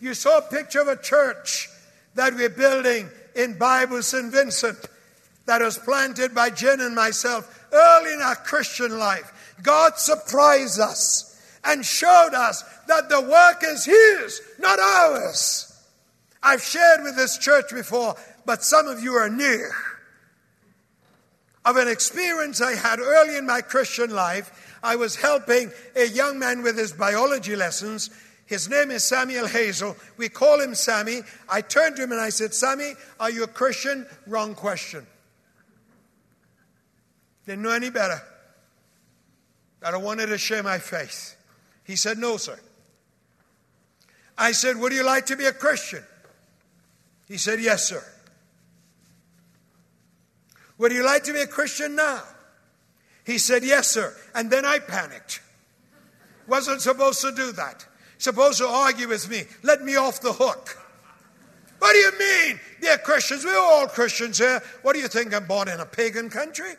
[0.00, 1.68] You saw a picture of a church
[2.14, 4.32] that we're building in Bible St.
[4.32, 4.78] Vincent
[5.46, 9.54] that was planted by Jen and myself early in our Christian life.
[9.62, 15.72] God surprised us and showed us that the work is His, not ours.
[16.42, 18.14] I've shared with this church before,
[18.46, 19.68] but some of you are new.
[21.64, 26.38] Of an experience I had early in my Christian life, I was helping a young
[26.38, 28.08] man with his biology lessons.
[28.46, 29.96] His name is Samuel Hazel.
[30.16, 31.22] We call him Sammy.
[31.48, 34.06] I turned to him and I said, Sammy, are you a Christian?
[34.28, 35.04] Wrong question.
[37.46, 38.22] Didn't know any better.
[39.80, 41.36] But I wanted to share my faith.
[41.82, 42.58] He said, No, sir.
[44.38, 46.04] I said, Would you like to be a Christian?
[47.26, 48.02] He said, Yes, sir.
[50.78, 52.22] Would you like to be a Christian now?
[53.24, 54.14] He said, Yes, sir.
[54.34, 55.40] And then I panicked.
[56.46, 57.86] Wasn't supposed to do that.
[58.18, 59.44] Supposed to argue with me.
[59.62, 60.78] Let me off the hook.
[61.78, 62.60] What do you mean?
[62.80, 63.44] They're Christians.
[63.44, 64.62] We're all Christians here.
[64.82, 65.34] What do you think?
[65.34, 66.72] I'm born in a pagan country?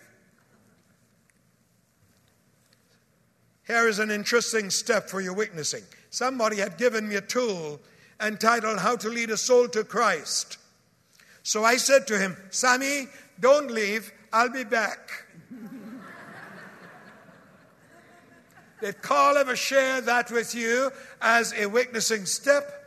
[3.67, 5.83] Here is an interesting step for your witnessing.
[6.09, 7.81] Somebody had given me a tool
[8.21, 10.57] entitled How to Lead a Soul to Christ.
[11.43, 13.07] So I said to him, Sammy,
[13.39, 15.25] don't leave, I'll be back.
[18.81, 22.77] Did Carl ever share that with you as a witnessing step?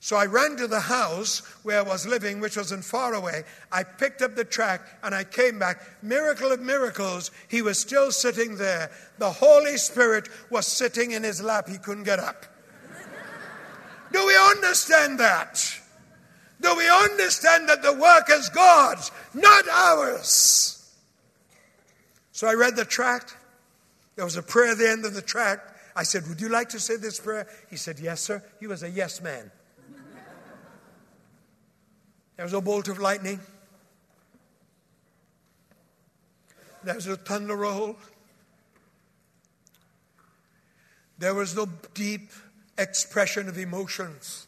[0.00, 3.42] So I ran to the house where I was living, which wasn't far away.
[3.70, 5.82] I picked up the track and I came back.
[6.02, 8.90] Miracle of miracles, he was still sitting there.
[9.18, 11.68] The Holy Spirit was sitting in his lap.
[11.68, 12.46] He couldn't get up.
[14.12, 15.77] Do we understand that?
[16.60, 20.74] Do we understand that the work is God's, not ours?
[22.32, 23.36] So I read the tract.
[24.16, 25.78] There was a prayer at the end of the tract.
[25.94, 27.46] I said, Would you like to say this prayer?
[27.70, 28.42] He said, Yes, sir.
[28.58, 29.50] He was a yes man.
[32.36, 33.40] There was a bolt of lightning.
[36.84, 37.96] There was a thunder roll.
[41.18, 42.30] There was no deep
[42.76, 44.47] expression of emotions.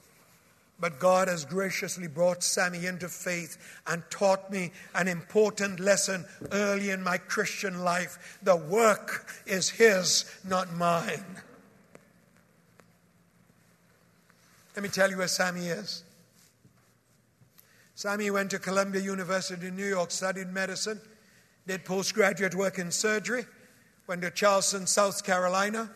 [0.81, 6.89] But God has graciously brought Sammy into faith and taught me an important lesson early
[6.89, 8.39] in my Christian life.
[8.43, 11.37] The work is His, not mine.
[14.75, 16.05] Let me tell you where Sammy is.
[17.95, 20.99] Sammy went to Columbia University in New York, studied medicine,
[21.67, 23.45] did postgraduate work in surgery,
[24.07, 25.91] went to Charleston, South Carolina,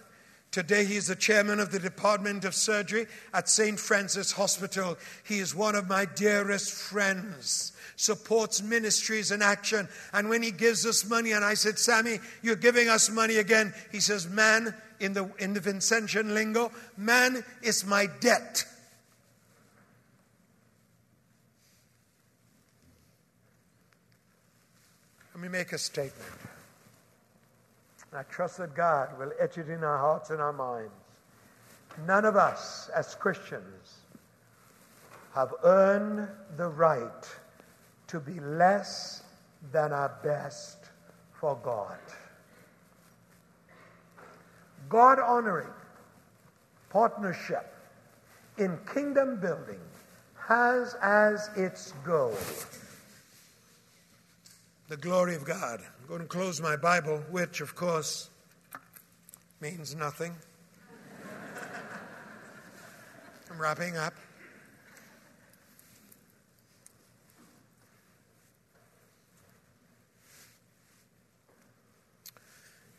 [0.54, 3.76] Today, he is the chairman of the Department of Surgery at St.
[3.76, 4.96] Francis Hospital.
[5.24, 9.88] He is one of my dearest friends, supports ministries in action.
[10.12, 13.74] And when he gives us money, and I said, Sammy, you're giving us money again,
[13.90, 18.64] he says, Man, in the, in the Vincentian lingo, man is my debt.
[25.34, 26.43] Let me make a statement.
[28.16, 30.92] I trust that God will etch it in our hearts and our minds.
[32.06, 33.98] None of us as Christians
[35.34, 37.36] have earned the right
[38.08, 39.22] to be less
[39.72, 40.78] than our best
[41.32, 41.98] for God.
[44.88, 45.72] God honoring
[46.90, 47.74] partnership
[48.58, 49.80] in kingdom building
[50.36, 52.36] has as its goal
[54.88, 55.80] the glory of God.
[56.04, 58.28] I'm going to close my Bible, which, of course,
[59.58, 60.36] means nothing.
[63.50, 64.12] I'm wrapping up.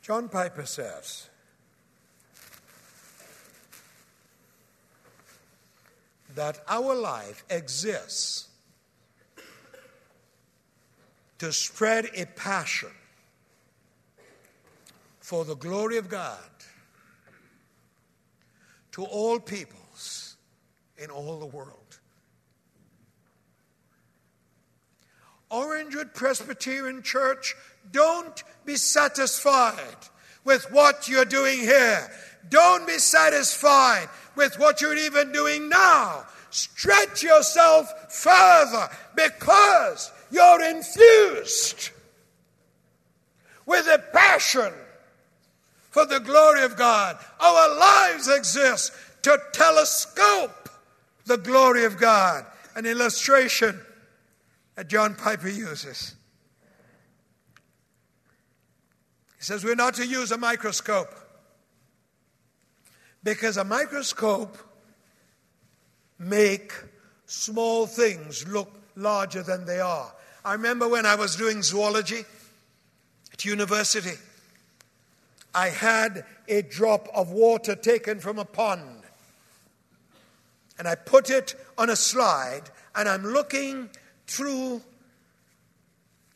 [0.02, 1.30] John Piper says,
[6.34, 8.48] that our life exists
[11.40, 12.92] to spread a passion
[15.20, 16.40] for the glory of God
[18.92, 20.38] to all peoples
[20.98, 22.00] in all the world.
[25.52, 27.56] Orangewood Presbyterian Church,
[27.92, 29.98] don't be satisfied
[30.44, 32.10] with what you're doing here.
[32.50, 36.26] Don't be satisfied with what you're even doing now.
[36.50, 41.90] Stretch yourself further because you're infused
[43.66, 44.74] with a passion
[45.90, 47.18] for the glory of God.
[47.40, 48.92] Our lives exist
[49.24, 50.70] to telescope
[51.26, 52.46] the glory of God.
[52.76, 53.80] An illustration
[54.76, 56.16] that John Piper uses.
[59.38, 61.14] He says we're not to use a microscope
[63.24, 64.58] because a microscope
[66.20, 66.74] make
[67.26, 70.12] small things look larger than they are.
[70.44, 72.24] I remember when I was doing zoology
[73.34, 74.18] at university,
[75.54, 79.02] I had a drop of water taken from a pond.
[80.78, 82.64] And I put it on a slide,
[82.96, 83.90] and I'm looking
[84.28, 84.82] through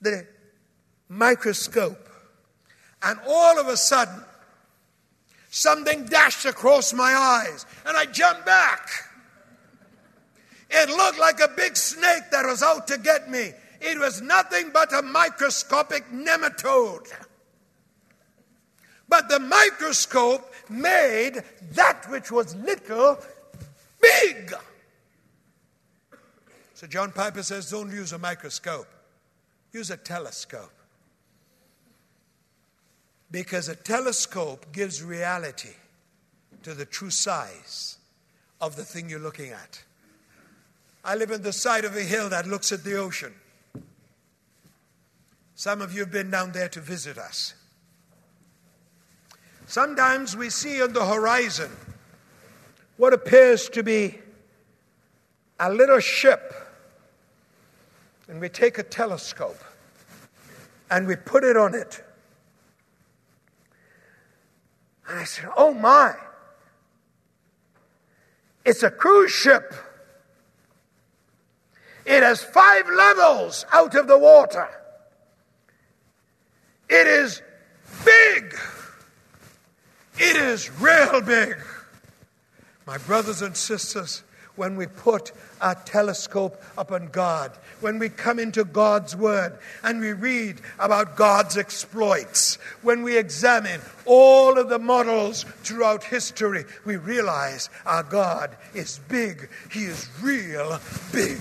[0.02, 0.26] the
[1.10, 2.08] microscope.
[3.04, 4.24] And all of a sudden,
[5.50, 8.90] something dashed across my eyes, and I jumped back.
[10.82, 13.52] It looked like a big snake that was out to get me.
[13.82, 17.08] It was nothing but a microscopic nematode.
[19.10, 23.18] But the microscope made that which was little
[24.02, 24.54] big.
[26.76, 28.88] So John Piper says don't use a microscope,
[29.74, 30.72] use a telescope.
[33.32, 35.76] Because a telescope gives reality
[36.64, 37.98] to the true size
[38.62, 39.84] of the thing you're looking at.
[41.04, 43.34] I live on the side of a hill that looks at the ocean.
[45.56, 47.54] Some of you have been down there to visit us.
[49.66, 51.70] Sometimes we see on the horizon
[52.98, 54.18] what appears to be
[55.60, 56.54] a little ship,
[58.28, 59.64] and we take a telescope
[60.90, 62.04] and we put it on it.
[65.08, 66.16] And I said, Oh my,
[68.66, 69.74] it's a cruise ship.
[72.10, 74.68] It has five levels out of the water.
[76.90, 77.40] It is
[78.04, 78.56] big.
[80.18, 81.56] It is real big.
[82.88, 84.24] My brothers and sisters,
[84.56, 85.32] when we put
[85.62, 91.58] our telescope upon God, when we come into God's Word and we read about God's
[91.58, 99.00] exploits, when we examine all of the models throughout history, we realize our God is
[99.10, 99.48] big.
[99.72, 100.80] He is real
[101.12, 101.40] big.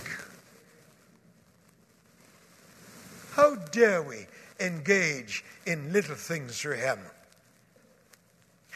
[3.39, 4.27] How dare we
[4.59, 6.99] engage in little things for Him?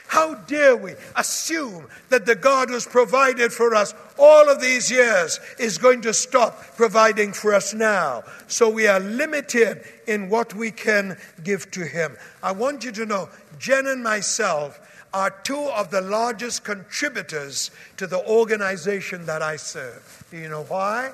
[0.07, 5.41] How dare we assume that the God who's provided for us all of these years
[5.59, 8.23] is going to stop providing for us now?
[8.47, 12.17] So we are limited in what we can give to Him.
[12.41, 14.79] I want you to know, Jen and myself
[15.13, 20.25] are two of the largest contributors to the organization that I serve.
[20.31, 21.11] Do you know why?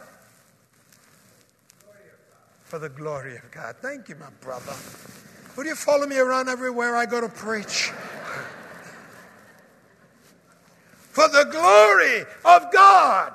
[2.69, 3.77] For the glory of God.
[3.81, 4.75] Thank you, my brother.
[5.57, 7.91] Would you follow me around everywhere I go to preach?
[11.11, 13.33] For the glory of God.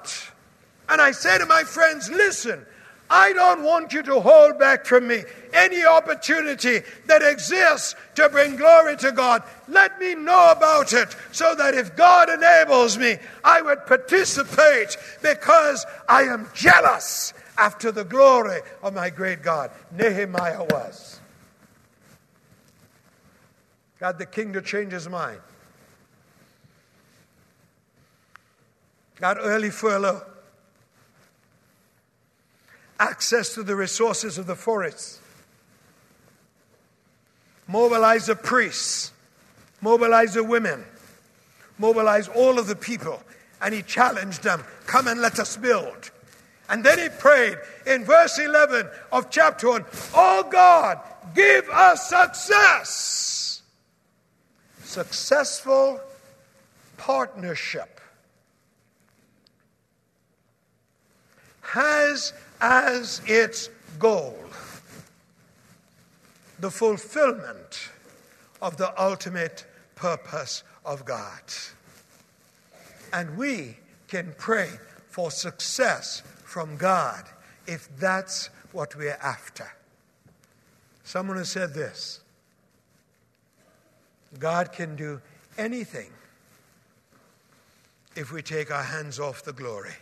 [0.88, 2.63] And I say to my friends, listen,
[3.09, 8.55] I don't want you to hold back from me any opportunity that exists to bring
[8.55, 9.41] glory to God.
[9.67, 15.88] Let me know about it so that if God enables me, I would participate because
[16.07, 19.72] I am jealous after the glory of my great God.
[19.91, 21.20] Nehemiah was.
[23.99, 25.39] Got the king to change his mind.
[29.16, 30.22] Got early furlough.
[32.99, 35.20] Access to the resources of the forests.
[37.68, 39.12] Mobilize the priests.
[39.82, 40.84] Mobilize the women.
[41.78, 43.22] Mobilize all of the people.
[43.62, 46.12] And he challenged them come and let us build.
[46.70, 50.99] And then he prayed in verse 11 of chapter 1 Oh God,
[51.36, 53.43] give us success
[54.93, 55.99] successful
[56.97, 57.99] partnership
[61.61, 64.38] has as its goal
[66.59, 67.89] the fulfillment
[68.61, 71.41] of the ultimate purpose of God.
[73.11, 74.70] And we can pray
[75.09, 76.22] for success
[76.54, 77.26] from God
[77.66, 79.66] if that's what we're after.
[81.04, 82.20] Someone has said this
[84.38, 85.20] God can do
[85.58, 86.12] anything
[88.16, 89.95] if we take our hands off the glory.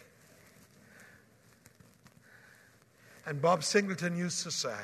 [3.25, 4.75] And Bob Singleton used to say,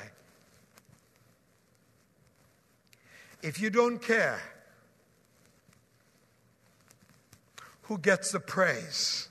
[3.42, 4.40] if you don't care
[7.82, 9.27] who gets the praise,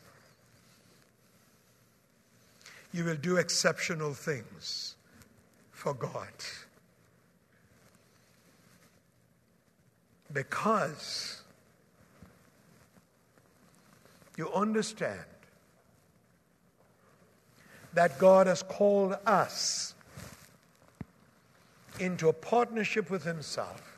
[2.97, 4.95] you will do exceptional things
[5.71, 6.27] for God.
[10.33, 11.41] because
[14.37, 15.19] you understand
[17.93, 19.95] that God has called us
[21.99, 23.97] into a partnership with Himself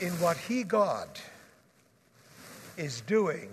[0.00, 1.08] in what He, God,
[2.76, 3.48] is doing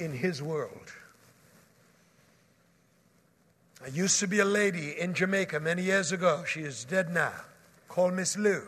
[0.00, 0.92] in His world.
[3.84, 6.44] I used to be a lady in Jamaica many years ago.
[6.46, 7.32] She is dead now,
[7.88, 8.62] called Miss Lou.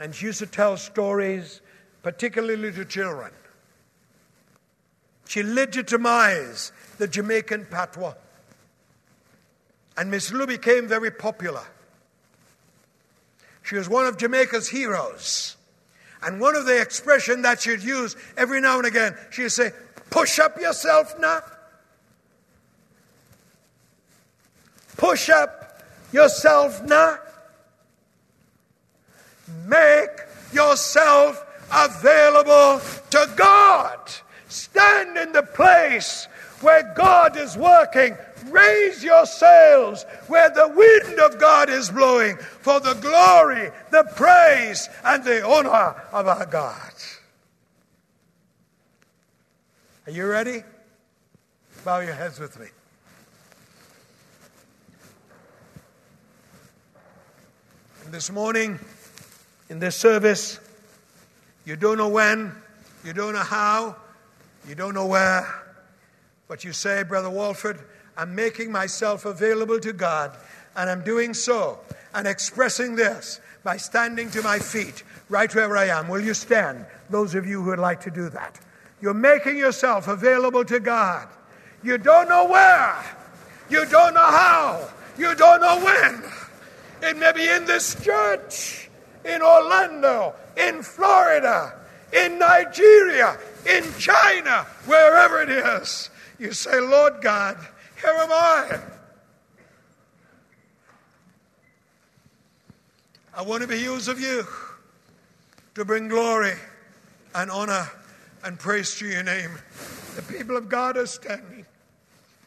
[0.00, 1.60] And she used to tell stories,
[2.02, 3.32] particularly to children.
[5.26, 8.14] She legitimized the Jamaican patois.
[9.96, 11.64] And Miss Lou became very popular.
[13.62, 15.56] She was one of Jamaica's heroes.
[16.22, 19.72] And one of the expressions that she'd use every now and again, she'd say,
[20.10, 21.40] Push up yourself now.
[24.98, 25.80] Push up
[26.12, 27.18] yourself now.
[29.66, 30.10] Make
[30.52, 33.98] yourself available to God.
[34.48, 36.26] Stand in the place
[36.60, 38.16] where God is working.
[38.50, 44.88] Raise your sails where the wind of God is blowing for the glory, the praise,
[45.04, 46.92] and the honor of our God.
[50.06, 50.64] Are you ready?
[51.84, 52.66] Bow your heads with me.
[58.12, 58.78] This morning,
[59.68, 60.58] in this service.
[61.64, 62.52] You don't know when,
[63.04, 63.96] you don't know how,
[64.66, 65.46] you don't know where,
[66.48, 67.78] but you say, Brother Walford,
[68.16, 70.34] I'm making myself available to God,
[70.74, 71.80] and I'm doing so
[72.14, 76.08] and expressing this by standing to my feet right where I am.
[76.08, 76.86] Will you stand?
[77.10, 78.58] Those of you who would like to do that.
[79.02, 81.28] You're making yourself available to God.
[81.82, 82.96] You don't know where,
[83.68, 84.88] you don't know how,
[85.18, 86.47] you don't know when.
[87.02, 88.90] It may be in this church
[89.24, 91.74] in Orlando, in Florida,
[92.12, 93.36] in Nigeria,
[93.66, 96.10] in China, wherever it is.
[96.38, 97.56] You say, Lord God,
[98.00, 98.80] here am I.
[103.34, 104.44] I want to be used of you
[105.74, 106.54] to bring glory
[107.34, 107.88] and honor
[108.42, 109.50] and praise to your name.
[110.16, 111.64] The people of God are standing.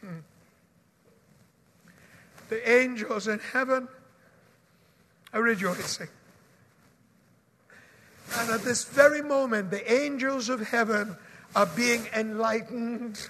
[0.00, 0.18] Hmm.
[2.50, 3.88] The angels in heaven
[5.32, 6.08] are rejoicing.
[8.38, 11.16] And at this very moment, the angels of heaven
[11.54, 13.28] are being enlightened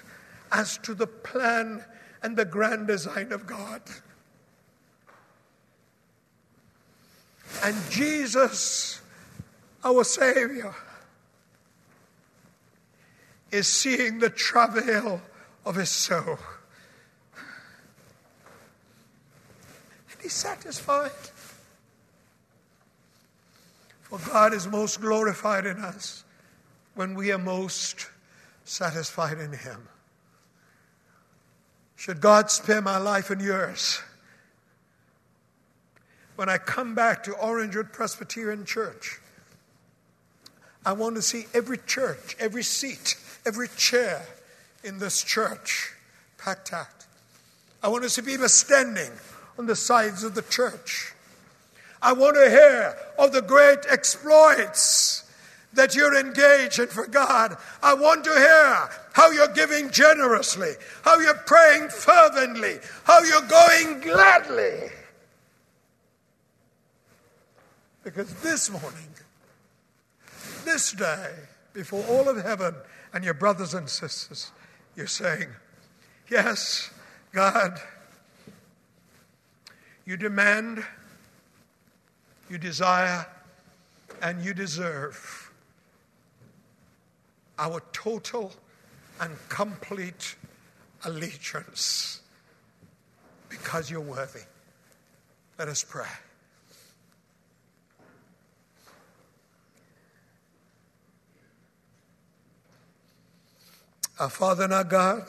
[0.51, 1.83] as to the plan
[2.21, 3.81] and the grand design of God.
[7.63, 9.01] And Jesus,
[9.83, 10.73] our Savior,
[13.51, 15.21] is seeing the travail
[15.65, 16.39] of his soul.
[20.11, 21.11] And he's satisfied.
[24.13, 26.23] For God is most glorified in us
[26.93, 28.05] when we are most
[28.63, 29.87] satisfied in him.
[31.95, 34.03] Should God spare my life and yours?
[36.35, 39.19] When I come back to Orangewood Presbyterian Church,
[40.85, 43.15] I want to see every church, every seat,
[43.47, 44.27] every chair
[44.83, 45.91] in this church
[46.37, 47.07] packed out.
[47.81, 49.11] I want to see people standing
[49.57, 51.13] on the sides of the church.
[52.03, 55.23] I want to hear of the great exploits
[55.73, 57.57] that you're engaged in for God.
[57.81, 60.73] I want to hear how you're giving generously,
[61.03, 64.89] how you're praying fervently, how you're going gladly.
[68.03, 69.09] Because this morning,
[70.65, 71.31] this day,
[71.73, 72.75] before all of heaven
[73.13, 74.51] and your brothers and sisters,
[74.95, 75.47] you're saying,
[76.29, 76.91] Yes,
[77.31, 77.79] God,
[80.05, 80.85] you demand,
[82.53, 83.25] you desire,
[84.21, 85.51] and you deserve
[87.57, 88.53] our total
[89.19, 90.35] and complete
[91.03, 92.21] allegiance
[93.49, 94.41] because you're worthy.
[95.57, 96.05] Let us pray.
[104.19, 105.23] Our Father and our God,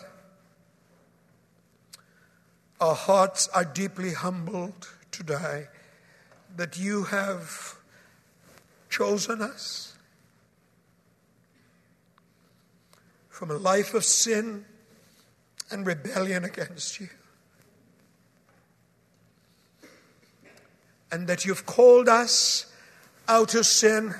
[2.83, 5.68] our hearts are deeply humbled today
[6.57, 7.76] that you have
[8.88, 9.94] chosen us
[13.28, 14.64] from a life of sin
[15.70, 17.09] and rebellion against you.
[21.11, 22.72] And that you've called us
[23.28, 24.14] out of sin.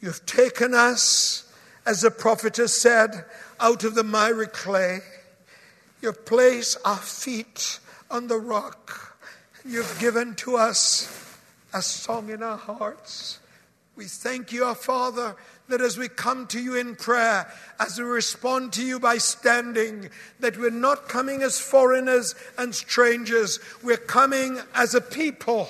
[0.00, 1.52] You've taken us,
[1.86, 3.24] as the prophet has said,
[3.60, 5.00] out of the miry clay.
[6.02, 7.78] You've placed our feet
[8.10, 9.09] on the rock.
[9.64, 11.36] You've given to us
[11.74, 13.38] a song in our hearts.
[13.94, 15.36] We thank you, our Father,
[15.68, 17.46] that as we come to you in prayer,
[17.78, 20.08] as we respond to you by standing,
[20.40, 25.68] that we're not coming as foreigners and strangers, we're coming as a people,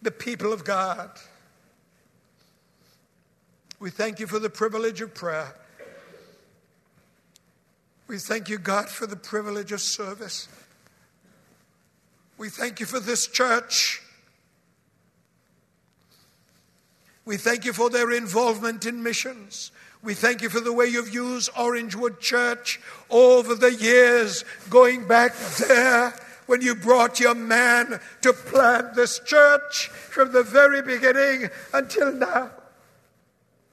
[0.00, 1.10] the people of God.
[3.80, 5.54] We thank you for the privilege of prayer.
[8.06, 10.48] We thank you, God, for the privilege of service.
[12.38, 14.02] We thank you for this church.
[17.24, 19.72] We thank you for their involvement in missions.
[20.02, 22.80] We thank you for the way you've used Orangewood Church
[23.10, 25.34] over the years, going back
[25.68, 26.14] there
[26.46, 32.50] when you brought your man to plant this church from the very beginning until now.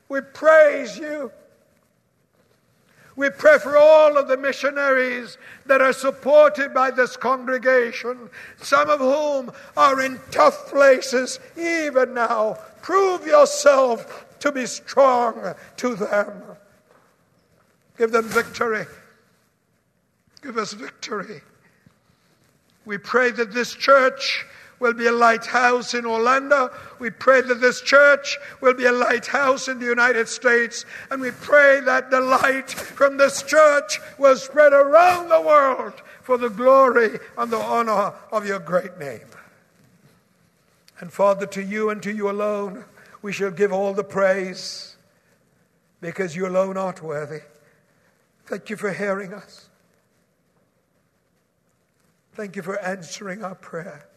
[0.10, 1.32] We praise you.
[3.16, 5.38] We pray for all of the missionaries
[5.68, 12.58] that are supported by this congregation, some of whom are in tough places even now.
[12.82, 16.42] Prove yourself to be strong to them.
[17.98, 18.86] Give them victory.
[20.42, 21.42] Give us victory.
[22.86, 24.46] We pray that this church
[24.84, 26.70] will be a lighthouse in Orlando.
[27.00, 30.86] We pray that this church will be a lighthouse in the United States.
[31.10, 36.38] And we pray that the light from this church will spread around the world for
[36.38, 39.26] the glory and the honor of your great name.
[41.00, 42.84] And Father, to you and to you alone,
[43.22, 44.98] we shall give all the praise
[46.02, 47.40] because you alone art worthy.
[48.48, 49.70] Thank you for hearing us.
[52.34, 54.10] Thank you for answering our prayer.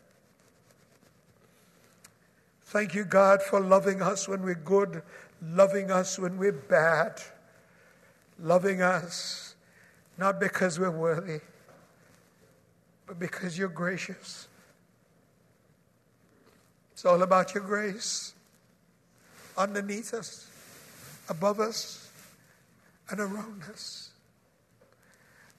[2.77, 5.03] Thank you, God, for loving us when we're good,
[5.43, 7.23] loving us when we're bad,
[8.39, 9.55] loving us
[10.19, 11.41] not because we're worthy,
[13.07, 14.49] but because you're gracious.
[16.93, 18.35] It's all about your grace
[19.57, 20.47] underneath us,
[21.31, 22.11] above us,
[23.09, 24.11] and around us.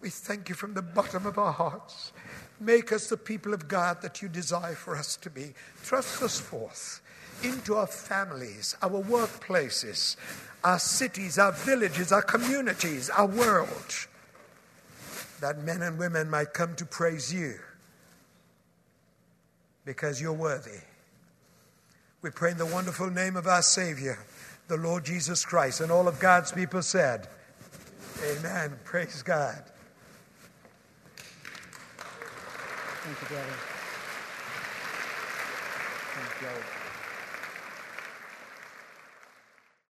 [0.01, 2.11] We thank you from the bottom of our hearts.
[2.59, 5.55] Make us the people of God that you desire for us to be.
[5.83, 7.01] Trust us forth
[7.43, 10.15] into our families, our workplaces,
[10.63, 14.07] our cities, our villages, our communities, our world,
[15.39, 17.55] that men and women might come to praise you
[19.85, 20.81] because you're worthy.
[22.21, 24.19] We pray in the wonderful name of our Savior,
[24.67, 25.81] the Lord Jesus Christ.
[25.81, 27.27] And all of God's people said,
[28.23, 28.73] Amen.
[28.83, 29.63] Praise God.
[33.03, 33.51] Thank you, Daddy.
[36.15, 36.76] Thank you.